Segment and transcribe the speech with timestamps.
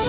[0.00, 0.06] さ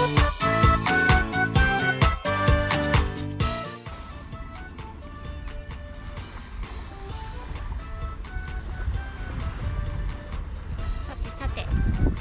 [11.16, 11.66] てさて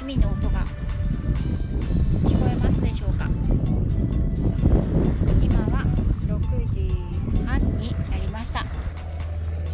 [0.01, 0.65] 海の音が
[2.25, 3.25] 聞こえますでしょうか？
[5.41, 5.85] 今は
[6.27, 6.39] 6
[6.73, 6.91] 時
[7.45, 8.65] 半になりました。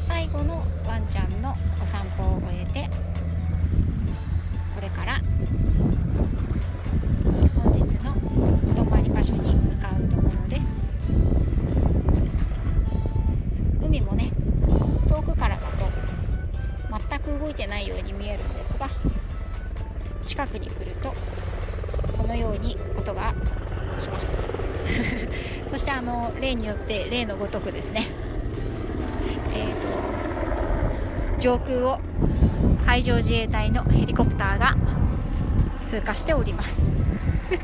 [0.07, 1.96] 最後のワンちゃんのお散
[15.17, 15.87] 遠くからだと
[17.09, 18.87] 全く動いてないように見えるんですが
[20.21, 21.11] 近くに来ると
[22.15, 23.33] このように音が
[23.99, 24.27] します。
[25.67, 28.07] そしてあの例によって例のごとくですね
[29.53, 29.71] えー
[31.35, 31.99] と上空を
[32.85, 34.75] 海上自衛隊のヘリコプターが
[35.83, 36.81] 通過しております。
[37.51, 37.59] ね。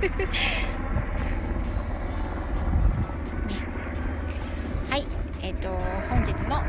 [4.89, 5.07] はい。
[5.41, 5.69] えっ、と
[6.09, 6.61] 本日の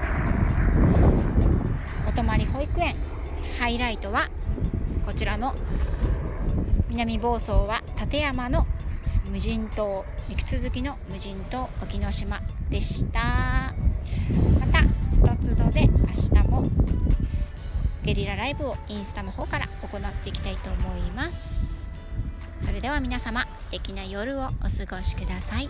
[2.74, 2.96] 500円。
[3.58, 4.28] ハイライトは
[5.06, 5.54] こちらの
[6.88, 8.66] 南房総は立山の
[9.30, 10.04] 無人島。
[10.28, 11.68] 行き続きの無人島。
[11.82, 13.74] 沖ノ島でした。
[14.60, 16.68] またつどつどで明日も
[18.04, 21.36] ゲリラライブをインスタの方から行っていきたいと思います。
[22.66, 25.68] それでは皆様素敵な夜をお過ごしください。